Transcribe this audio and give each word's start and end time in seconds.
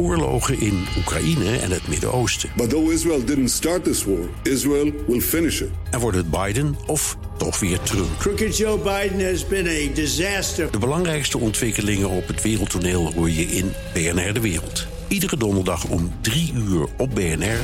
oorlogen 0.00 0.60
in 0.60 0.86
Oekraïne 0.98 1.58
en 1.58 1.70
het 1.70 1.88
Midden-Oosten. 1.88 2.50
But 2.56 2.70
though 2.70 2.92
Israel 2.92 3.24
didn't 3.24 3.50
start 3.50 3.84
this 3.84 4.04
war, 4.04 4.28
Israel 4.42 4.92
will 5.06 5.20
finish 5.20 5.60
it. 5.60 5.68
En 5.90 6.00
wordt 6.00 6.16
het 6.16 6.30
Biden 6.30 6.76
of 6.86 7.16
toch 7.36 7.60
weer 7.60 7.80
Trump? 7.80 8.18
Crooked 8.18 8.56
Joe 8.56 8.78
Biden 8.78 9.30
has 9.30 9.46
been 9.46 9.66
a 9.66 9.94
disaster. 9.94 10.70
De 10.70 10.78
belangrijkste 10.78 11.38
ontwikkelingen 11.38 12.08
op 12.08 12.26
het 12.26 12.42
wereldtoneel 12.42 13.12
hoor 13.12 13.30
je 13.30 13.42
in 13.42 13.72
BNR 13.94 14.32
De 14.32 14.40
Wereld. 14.40 14.86
Iedere 15.08 15.36
donderdag 15.36 15.84
om 15.84 16.12
3 16.20 16.52
uur 16.54 16.86
op 16.96 17.14
BNR 17.14 17.60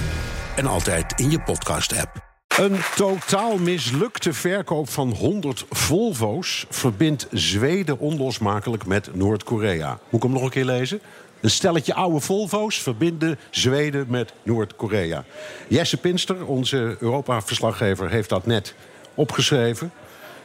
en 0.57 0.67
altijd 0.67 1.21
in 1.21 1.31
je 1.31 1.41
podcast-app. 1.41 2.25
Een 2.59 2.77
totaal 2.97 3.59
mislukte 3.59 4.33
verkoop 4.33 4.89
van 4.89 5.11
100 5.11 5.65
Volvo's 5.71 6.67
verbindt 6.71 7.27
Zweden 7.31 7.99
onlosmakelijk 7.99 8.87
met 8.87 9.15
Noord-Korea. 9.15 9.89
Moet 9.89 10.23
ik 10.23 10.23
hem 10.23 10.33
nog 10.33 10.43
een 10.43 10.51
keer 10.51 10.65
lezen? 10.65 11.01
Een 11.41 11.51
stelletje 11.51 11.95
oude 11.95 12.21
Volvo's 12.21 12.83
verbinden 12.83 13.39
Zweden 13.51 14.07
met 14.09 14.33
Noord-Korea. 14.43 15.25
Jesse 15.69 15.97
Pinster, 15.97 16.47
onze 16.47 16.97
Europa-verslaggever, 17.01 18.11
heeft 18.11 18.29
dat 18.29 18.47
net 18.47 18.75
opgeschreven. 19.15 19.93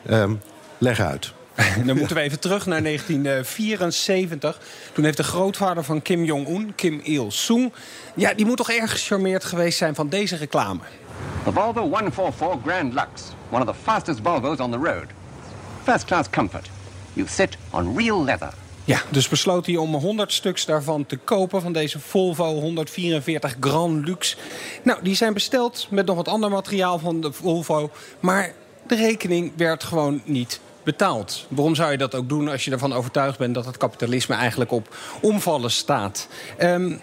Um, 0.10 0.42
leg 0.78 1.00
uit. 1.00 1.34
Dan 1.86 1.98
moeten 1.98 2.16
we 2.16 2.22
even 2.22 2.40
terug 2.40 2.66
naar 2.66 2.84
1974. 2.84 4.60
Toen 4.94 5.04
heeft 5.04 5.18
de 5.18 5.24
grootvader 5.24 5.84
van 5.84 6.02
Kim 6.02 6.24
Jong-un, 6.24 6.76
Kim 6.76 7.00
Il-sung... 7.04 7.74
ja, 8.16 8.34
die 8.34 8.46
moet 8.46 8.58
toch 8.58 8.72
erg 8.72 8.92
gecharmeerd 8.92 9.44
geweest 9.44 9.78
zijn 9.78 9.96
van 9.96 10.10
deze 10.10 10.36
reclame. 10.36 10.80
The 11.44 11.52
Volvo 11.52 11.82
144 11.82 12.58
Grand 12.66 12.94
Lux, 12.94 13.34
one 13.50 13.66
of 13.66 13.76
the 13.76 13.82
fastest 13.84 14.20
Volvos 14.24 14.60
on 14.60 14.72
the 14.72 14.78
road. 14.78 15.06
First 15.84 16.06
class 16.06 16.30
comfort. 16.30 16.70
You 17.14 17.28
sit 17.28 17.58
on 17.70 17.98
real 17.98 18.24
leather. 18.24 18.54
Ja, 18.92 19.02
dus 19.10 19.28
besloot 19.28 19.66
hij 19.66 19.76
om 19.76 19.96
100 19.96 20.34
stuks 20.34 20.66
daarvan 20.66 21.06
te 21.06 21.18
kopen... 21.18 21.62
van 21.62 21.74
deze 21.74 22.00
Volvo 22.00 22.60
144 22.60 23.56
Grand 23.60 24.08
Lux. 24.08 24.38
Nou, 24.84 25.00
die 25.04 25.16
zijn 25.16 25.34
besteld 25.34 25.88
met 25.90 26.06
nog 26.06 26.16
wat 26.16 26.28
ander 26.28 26.50
materiaal 26.50 27.00
van 27.00 27.22
de 27.22 27.32
Volvo... 27.32 27.90
maar 28.20 28.54
de 28.88 28.96
rekening 28.96 29.52
werd 29.58 29.84
gewoon 29.84 30.22
niet 30.26 30.60
betaald. 30.84 31.46
Waarom 31.50 31.76
zou 31.76 31.92
je 31.92 31.98
dat 31.98 32.16
ook 32.16 32.30
doen 32.30 32.48
als 32.50 32.66
je 32.66 32.72
ervan 32.72 32.94
overtuigd 32.94 33.38
bent... 33.38 33.56
dat 33.56 33.66
het 33.66 33.78
kapitalisme 33.78 34.36
eigenlijk 34.36 34.72
op 34.72 34.96
omvallen 35.22 35.72
staat? 35.72 36.28
Um, 36.60 37.02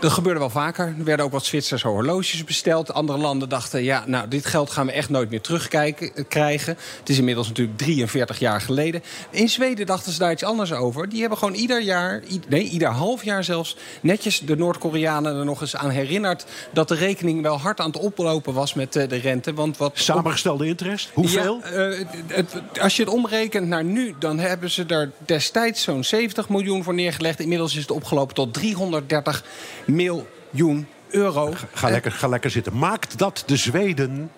dat 0.00 0.12
gebeurde 0.12 0.38
wel 0.38 0.50
vaker. 0.50 0.94
Er 0.98 1.04
werden 1.04 1.26
ook 1.26 1.32
wat 1.32 1.44
Zwitserse 1.44 1.88
horloges 1.88 2.44
besteld. 2.44 2.92
Andere 2.92 3.18
landen 3.18 3.48
dachten, 3.48 3.82
ja, 3.82 4.04
nou, 4.06 4.28
dit 4.28 4.46
geld 4.46 4.70
gaan 4.70 4.86
we 4.86 4.92
echt 4.92 5.08
nooit 5.08 5.30
meer 5.30 5.40
terugkrijgen. 5.40 6.76
Het 6.98 7.08
is 7.08 7.18
inmiddels 7.18 7.48
natuurlijk 7.48 7.78
43 7.78 8.38
jaar 8.38 8.60
geleden. 8.60 9.02
In 9.30 9.48
Zweden 9.48 9.86
dachten 9.86 10.12
ze 10.12 10.18
daar 10.18 10.32
iets 10.32 10.44
anders 10.44 10.72
over. 10.72 11.08
Die 11.08 11.20
hebben 11.20 11.38
gewoon 11.38 11.54
ieder 11.54 11.82
jaar, 11.82 12.22
nee, 12.48 12.62
ieder 12.62 12.88
half 12.88 13.24
jaar 13.24 13.44
zelfs... 13.44 13.76
netjes 14.00 14.40
de 14.40 14.56
Noord-Koreanen 14.56 15.36
er 15.36 15.44
nog 15.44 15.60
eens 15.60 15.76
aan 15.76 15.90
herinnerd... 15.90 16.44
dat 16.72 16.88
de 16.88 16.94
rekening 16.94 17.42
wel 17.42 17.58
hard 17.58 17.80
aan 17.80 17.90
het 17.90 17.98
oplopen 17.98 18.54
was 18.54 18.74
met 18.74 18.96
eh, 18.96 19.08
de 19.08 19.16
rente. 19.16 19.54
Want 19.54 19.76
wat 19.76 19.92
Samengestelde 19.94 20.66
interest? 20.66 21.10
Hoeveel? 21.12 21.60
Ja, 21.64 21.88
uh, 21.88 22.04
het, 22.26 22.54
als 22.80 22.96
je 22.96 23.02
het 23.02 23.12
omrekent 23.12 23.68
naar 23.68 23.84
nu... 23.84 24.14
dan 24.18 24.38
hebben 24.38 24.70
ze 24.70 24.84
er 24.86 25.12
destijds 25.18 25.82
zo'n 25.82 26.04
70 26.04 26.48
miljoen 26.48 26.84
voor 26.84 26.94
neergelegd. 26.94 27.40
Inmiddels 27.40 27.74
is 27.74 27.82
het 27.82 27.90
opgelopen 27.90 28.34
tot 28.34 28.54
330 28.54 29.44
miljoen 29.86 30.86
euro. 31.08 31.52
Ga, 31.72 31.90
lekker, 31.90 32.12
ga 32.12 32.28
lekker 32.28 32.50
zitten. 32.50 32.78
Maakt 32.78 33.18
dat 33.18 33.42
de 33.46 33.56
Zweden 33.56 34.30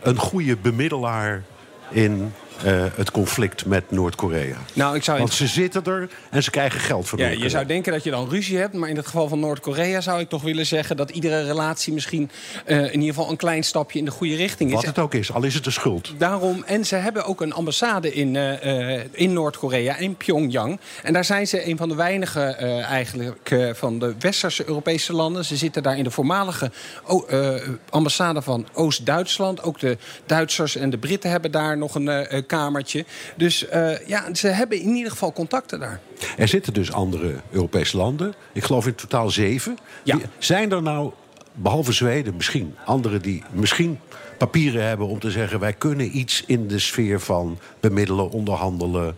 een 0.00 0.16
goede 0.16 0.56
bemiddelaar 0.56 1.42
in 1.90 2.32
uh, 2.66 2.84
het 2.94 3.10
conflict 3.10 3.66
met 3.66 3.90
Noord-Korea. 3.90 4.56
Nou, 4.72 4.96
ik 4.96 5.04
zou 5.04 5.18
Want 5.18 5.32
ze 5.32 5.46
zitten 5.46 5.84
er 5.84 6.08
en 6.30 6.42
ze 6.42 6.50
krijgen 6.50 6.80
geld 6.80 7.08
voor 7.08 7.18
ja, 7.18 7.28
Je 7.28 7.48
zou 7.48 7.66
denken 7.66 7.92
dat 7.92 8.04
je 8.04 8.10
dan 8.10 8.28
ruzie 8.28 8.58
hebt, 8.58 8.74
maar 8.74 8.88
in 8.88 8.96
het 8.96 9.06
geval 9.06 9.28
van 9.28 9.40
Noord-Korea 9.40 10.00
zou 10.00 10.20
ik 10.20 10.28
toch 10.28 10.42
willen 10.42 10.66
zeggen 10.66 10.96
dat 10.96 11.10
iedere 11.10 11.44
relatie 11.44 11.92
misschien 11.92 12.30
uh, 12.66 12.78
in 12.78 13.00
ieder 13.00 13.14
geval 13.14 13.30
een 13.30 13.36
klein 13.36 13.62
stapje 13.62 13.98
in 13.98 14.04
de 14.04 14.10
goede 14.10 14.34
richting 14.34 14.70
is. 14.70 14.76
Wat 14.76 14.84
het 14.84 14.98
ook 14.98 15.14
is, 15.14 15.32
al 15.32 15.42
is 15.42 15.54
het 15.54 15.64
de 15.64 15.70
schuld. 15.70 16.14
Daarom, 16.18 16.62
en 16.66 16.84
ze 16.86 16.96
hebben 16.96 17.24
ook 17.24 17.40
een 17.40 17.52
ambassade 17.52 18.12
in, 18.14 18.34
uh, 18.34 19.00
in 19.10 19.32
Noord-Korea, 19.32 19.96
in 19.96 20.16
Pyongyang. 20.16 20.80
En 21.02 21.12
daar 21.12 21.24
zijn 21.24 21.46
ze 21.46 21.68
een 21.68 21.76
van 21.76 21.88
de 21.88 21.94
weinige 21.94 22.40
eigenlijk 22.40 23.70
van 23.72 23.98
de 23.98 24.14
westerse 24.18 24.68
Europese 24.68 25.12
landen. 25.12 25.44
Ze 25.44 25.56
zitten 25.56 25.82
daar 25.82 25.98
in 25.98 26.04
de 26.04 26.10
voormalige 26.10 26.70
ambassade 27.90 28.42
van 28.42 28.66
Oost-Duitsland. 28.72 29.62
Ook 29.62 29.78
de 29.78 29.98
Duitsers 30.26 30.76
en 30.76 30.90
de 30.90 30.98
Britten 30.98 31.30
hebben 31.30 31.50
daar 31.50 31.78
nog 31.78 31.94
een 31.94 32.46
kamertje. 32.50 33.04
Dus 33.36 33.66
uh, 33.72 34.06
ja, 34.06 34.34
ze 34.34 34.48
hebben 34.48 34.80
in 34.80 34.94
ieder 34.94 35.10
geval 35.10 35.32
contacten 35.32 35.80
daar. 35.80 36.00
Er 36.36 36.48
zitten 36.48 36.72
dus 36.72 36.92
andere 36.92 37.34
Europese 37.50 37.96
landen. 37.96 38.34
Ik 38.52 38.64
geloof 38.64 38.86
in 38.86 38.94
totaal 38.94 39.30
zeven. 39.30 39.78
Ja. 40.02 40.18
zijn 40.38 40.72
er 40.72 40.82
nou, 40.82 41.12
behalve 41.52 41.92
Zweden 41.92 42.36
misschien, 42.36 42.74
anderen 42.84 43.22
die 43.22 43.42
misschien 43.52 43.98
papieren 44.38 44.84
hebben 44.84 45.06
om 45.06 45.18
te 45.18 45.30
zeggen... 45.30 45.60
wij 45.60 45.72
kunnen 45.72 46.16
iets 46.18 46.44
in 46.46 46.68
de 46.68 46.78
sfeer 46.78 47.20
van 47.20 47.58
bemiddelen, 47.80 48.30
onderhandelen... 48.30 49.16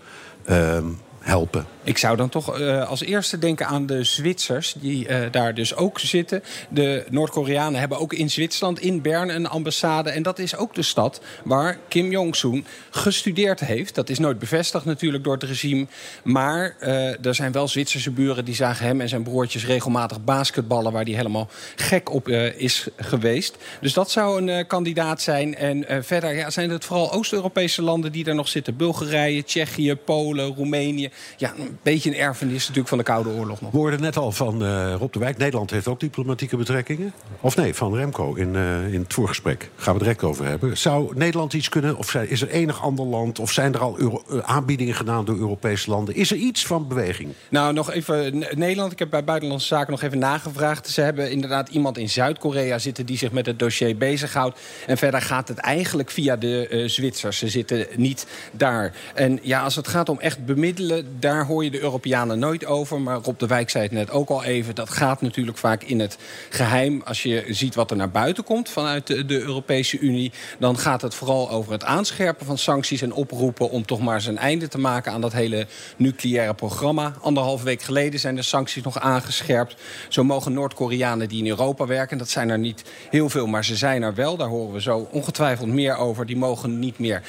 Uh, 0.49 0.79
helpen? 1.23 1.67
Ik 1.85 1.99
zou 1.99 2.17
dan 2.17 2.29
toch 2.29 2.59
uh, 2.59 2.89
als 2.89 3.01
eerste 3.01 3.39
denken 3.39 3.67
aan 3.67 3.87
de 3.87 4.05
Zwitsers, 4.05 4.75
die 4.79 5.09
uh, 5.09 5.17
daar 5.31 5.55
dus 5.55 5.75
ook 5.77 5.99
zitten. 6.01 6.43
De 6.69 7.05
Noord-Koreanen 7.11 7.81
hebben 7.81 7.99
ook 7.99 8.13
in 8.13 8.31
Zwitserland, 8.31 8.81
in 8.81 9.03
Bern, 9.03 9.29
een 9.29 9.47
ambassade. 9.47 10.11
En 10.11 10.23
dat 10.23 10.39
is 10.39 10.57
ook 10.57 10.75
de 10.75 10.83
stad 10.83 11.21
waar 11.45 11.79
Kim 11.89 12.11
Jong-un 12.11 12.65
gestudeerd 12.91 13.61
heeft. 13.61 13.95
Dat 13.95 14.09
is 14.09 14.19
nooit 14.19 14.39
bevestigd 14.39 14.85
natuurlijk 14.85 15.25
door 15.25 15.33
het 15.33 15.43
regime. 15.43 15.87
Maar 16.25 16.77
uh, 16.81 17.27
er 17.27 17.35
zijn 17.35 17.53
wel 17.53 17.69
Zwitserse 17.69 18.11
buren 18.11 18.45
die 18.45 18.55
zagen 18.55 18.87
hem 18.87 19.01
en 19.01 19.09
zijn 19.09 19.23
broertjes 19.23 19.67
regelmatig 19.67 20.25
basketballen... 20.25 20.93
waar 20.93 21.05
hij 21.05 21.13
helemaal 21.13 21.49
gek 21.77 22.11
op 22.11 22.29
is 22.57 22.89
geweest. 22.97 23.57
Dus 23.81 23.93
dat 23.93 24.11
zou 24.11 24.51
een 24.51 24.67
kandidaat 24.67 25.21
zijn. 25.23 25.55
En 25.55 26.05
verder 26.05 26.35
ja, 26.35 26.51
zijn 26.51 26.71
het 26.71 26.85
vooral 26.85 27.13
Oost-Europese 27.13 27.83
landen 27.83 28.13
die 28.13 28.25
daar 28.25 28.35
nog 28.35 28.49
zitten. 28.49 28.77
Bulgarije, 28.77 29.45
Tsjechië, 29.45 29.95
Polen, 29.95 30.55
Roemenië 30.55 31.11
ja, 31.37 31.55
een 31.73 31.79
beetje 31.83 32.11
een 32.11 32.17
erfenis 32.17 32.61
natuurlijk 32.61 32.89
van 32.89 32.99
de 32.99 33.05
Koude 33.05 33.31
Oorlog 33.31 33.61
nog. 33.61 33.71
We 33.71 33.79
hoorden 33.79 34.01
net 34.01 34.17
al 34.17 34.33
van 34.33 34.63
uh, 34.63 34.95
Rob 34.95 35.13
de 35.13 35.19
Wijk. 35.19 35.39
Nederland 35.39 35.71
heeft 35.71 35.89
ook 35.89 36.01
diplomatieke 36.01 36.57
betrekkingen. 36.57 37.13
Of 37.41 37.57
nee, 37.57 37.75
van 37.75 37.95
Remco 37.95 38.35
in, 38.35 38.55
uh, 38.55 38.93
in 38.93 39.01
het 39.01 39.13
voorgesprek. 39.15 39.71
Gaan 39.77 39.85
we 39.85 39.91
het 39.91 39.99
direct 39.99 40.23
over 40.23 40.47
hebben. 40.47 40.79
Zou 40.79 41.17
Nederland 41.17 41.53
iets 41.53 41.69
kunnen? 41.69 41.97
Of 41.97 42.15
is 42.15 42.43
er 42.43 42.49
enig 42.49 42.83
ander 42.83 43.07
land? 43.07 43.39
Of 43.39 43.53
zijn 43.53 43.75
er 43.75 43.81
al 43.81 43.99
Euro 43.99 44.23
uh, 44.31 44.39
aanbiedingen 44.39 44.95
gedaan 44.95 45.25
door 45.25 45.37
Europese 45.37 45.91
landen? 45.91 46.15
Is 46.15 46.31
er 46.31 46.37
iets 46.37 46.67
van 46.67 46.89
beweging? 46.89 47.33
Nou, 47.49 47.73
nog 47.73 47.93
even 47.93 48.39
Nederland. 48.39 48.93
Ik 48.93 48.99
heb 48.99 49.11
bij 49.11 49.25
Buitenlandse 49.25 49.67
Zaken 49.67 49.91
nog 49.91 50.03
even 50.03 50.19
nagevraagd. 50.19 50.89
Ze 50.89 51.01
hebben 51.01 51.31
inderdaad 51.31 51.69
iemand 51.69 51.99
in 51.99 52.09
Zuid-Korea 52.09 52.79
zitten... 52.79 53.07
die 53.07 53.19
zich 53.19 53.33
met 53.33 53.47
het 53.47 53.59
dossier 53.59 53.97
bezighoudt. 53.97 54.61
En 54.87 54.99
verder 54.99 55.23
gaat 55.23 55.49
het 55.49 55.59
eigenlijk 55.59 56.11
via 56.11 56.37
de 56.37 56.85
Zwitsers. 56.87 57.39
Ze 57.39 57.49
zitten 57.49 57.87
niet 57.97 58.27
daar. 58.53 58.93
En 59.15 59.39
ja, 59.43 59.63
als 59.63 59.77
het 59.77 59.89
gaat 59.89 60.09
om 60.09 60.21
echt 60.21 60.45
bemiddelen 60.45 61.07
daar 61.19 61.47
hoor 61.47 61.62
je 61.65 61.71
de 61.71 61.81
Europeanen 61.81 62.39
nooit 62.39 62.65
over. 62.65 63.01
Maar 63.01 63.19
Rob 63.23 63.39
de 63.39 63.47
Wijk 63.47 63.71
zei 63.71 63.85
het 63.85 63.93
net 63.93 64.11
ook 64.11 64.29
al 64.29 64.45
even. 64.45 64.75
Dat 64.75 64.91
gaat 64.91 65.21
natuurlijk 65.21 65.59
vaak 65.59 65.83
in 65.83 66.01
het 66.01 66.19
geheim. 66.51 67.03
Als 67.05 67.23
je 67.23 67.45
ziet 67.49 67.75
wat 67.75 67.91
er 67.91 67.97
naar 67.97 68.11
buiten 68.11 68.45
komt 68.45 68.69
vanuit 68.69 69.07
de, 69.07 69.25
de 69.27 69.41
Europese 69.41 69.99
Unie... 69.99 70.33
dan 70.59 70.79
gaat 70.79 71.03
het 71.03 71.15
vooral 71.15 71.51
over 71.51 71.73
het 71.73 71.85
aanscherpen 71.85 72.47
van 72.47 72.59
sancties 72.59 73.03
en 73.03 73.13
oproepen... 73.13 73.71
om 73.71 73.87
toch 73.87 74.01
maar 74.01 74.21
zijn 74.21 74.39
einde 74.39 74.69
te 74.69 74.79
maken 74.79 75.13
aan 75.13 75.21
dat 75.21 75.33
hele 75.33 75.67
nucleaire 75.97 76.55
programma. 76.55 77.15
Anderhalve 77.21 77.65
week 77.65 77.83
geleden 77.83 78.21
zijn 78.21 78.37
de 78.37 78.43
sancties 78.43 78.83
nog 78.83 79.01
aangescherpt. 79.01 79.77
Zo 80.09 80.25
mogen 80.25 80.53
Noord-Koreanen 80.53 81.29
die 81.29 81.39
in 81.39 81.49
Europa 81.49 81.87
werken... 81.87 82.19
dat 82.19 82.29
zijn 82.29 82.51
er 82.51 82.59
niet 82.59 82.83
heel 83.11 83.29
veel, 83.29 83.47
maar 83.47 83.65
ze 83.65 83.77
zijn 83.77 84.03
er 84.03 84.15
wel. 84.15 84.37
Daar 84.37 84.49
horen 84.49 84.73
we 84.73 84.81
zo 84.81 85.09
ongetwijfeld 85.11 85.69
meer 85.69 85.97
over. 85.97 86.27
Die 86.27 86.37
mogen 86.37 86.79
niet 86.79 86.99
meer 86.99 87.23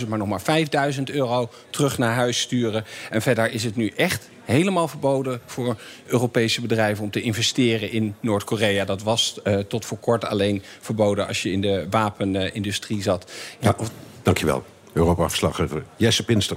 15.000, 0.00 0.08
maar 0.08 0.18
nog 0.18 0.28
maar 0.28 0.42
5.000 0.94 1.02
euro 1.04 1.50
terug 1.70 1.98
naar 1.98 2.14
huis 2.14 2.40
sturen. 2.40 2.84
En 3.10 3.22
verder 3.22 3.37
is 3.46 3.64
het 3.64 3.76
nu 3.76 3.88
echt 3.96 4.28
helemaal 4.44 4.88
verboden 4.88 5.40
voor 5.46 5.76
Europese 6.06 6.60
bedrijven 6.60 7.04
om 7.04 7.10
te 7.10 7.20
investeren 7.20 7.90
in 7.90 8.14
Noord-Korea. 8.20 8.84
Dat 8.84 9.02
was 9.02 9.38
uh, 9.44 9.58
tot 9.58 9.84
voor 9.84 9.98
kort 9.98 10.24
alleen 10.24 10.62
verboden 10.80 11.26
als 11.26 11.42
je 11.42 11.50
in 11.50 11.60
de 11.60 11.86
wapenindustrie 11.90 13.02
zat. 13.02 13.32
Ja, 13.60 13.74
ja 13.78 13.86
dankjewel. 14.22 14.64
Europa-verslaggever 14.92 15.84
Jesse 15.96 16.24
Pinster. 16.24 16.56